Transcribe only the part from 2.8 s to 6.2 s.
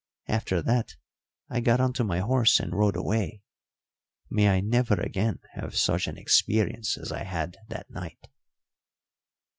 away. May I never again have such an